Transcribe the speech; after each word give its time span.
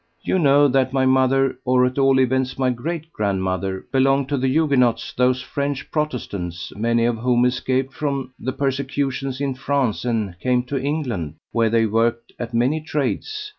"You 0.23 0.39
know 0.39 0.67
that 0.67 0.93
my 0.93 1.05
mother, 1.05 1.59
or 1.63 1.85
at 1.85 1.99
all 1.99 2.19
events 2.19 2.57
my 2.57 2.71
great 2.71 3.13
grandmother, 3.13 3.85
belonged 3.91 4.29
to 4.29 4.37
the 4.39 4.47
Huguenots, 4.47 5.13
those 5.13 5.43
French 5.43 5.91
Protestants, 5.91 6.73
many 6.75 7.05
of 7.05 7.19
whom 7.19 7.45
escaped 7.45 7.93
from 7.93 8.33
the 8.39 8.51
persecutions 8.53 9.39
in 9.39 9.53
France 9.53 10.03
and 10.03 10.39
came 10.39 10.63
to 10.63 10.81
England, 10.81 11.35
where 11.51 11.69
they 11.69 11.85
worked 11.85 12.31
at 12.39 12.51
many 12.51 12.81
trades. 12.81 13.49